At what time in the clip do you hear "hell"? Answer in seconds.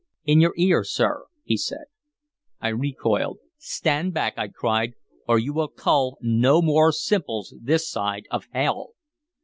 8.51-8.93